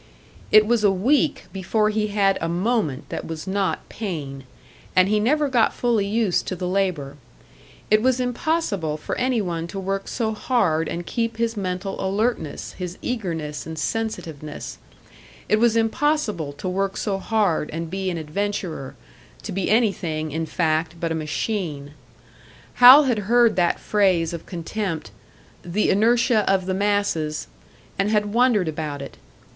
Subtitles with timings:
[0.51, 4.45] It was a week before he had a moment that was not pain;
[4.95, 7.17] and he never got fully used to the labour.
[7.91, 12.73] It was impossible for any one to work so hard and keep his mental alertness,
[12.73, 14.79] his eagerness and sensitiveness;
[15.47, 18.95] it was impossible to work so hard and be an adventurer
[19.43, 21.91] to be anything, in fact, but a machine.
[22.81, 25.11] Hal had heard that phrase of contempt,
[25.61, 27.45] "the inertia of the masses,"
[27.99, 29.17] and had wondered about it.